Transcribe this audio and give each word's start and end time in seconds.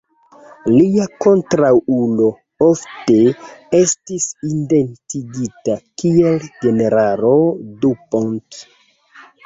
Lia 0.69 1.03
kontraŭulo 1.25 2.29
ofte 2.69 3.19
estis 3.83 4.27
identigita 4.55 5.79
kiel 6.03 6.43
generalo 6.67 7.35
Dupont. 7.85 8.65